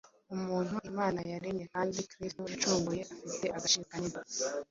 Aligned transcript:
Umuntu 0.35 0.75
Imana 0.89 1.19
yaremye 1.31 1.65
kandi 1.73 2.07
Kristo 2.11 2.41
yacunguye, 2.51 3.03
afite 3.25 3.45
agaciro 3.57 3.83
kanini 3.91 4.19